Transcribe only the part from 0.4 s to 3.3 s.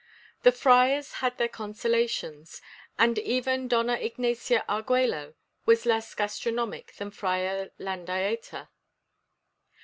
The friars had their consolations, and